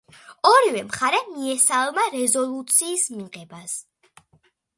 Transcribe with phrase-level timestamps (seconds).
[0.51, 3.79] ორივე მხარე მიესალმა რეზოლუციის მიღებას.